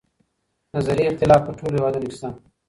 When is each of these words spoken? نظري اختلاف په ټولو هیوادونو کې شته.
نظري 0.75 1.03
اختلاف 1.07 1.41
په 1.45 1.51
ټولو 1.59 1.75
هیوادونو 1.77 2.05
کې 2.09 2.13
شته. 2.19 2.29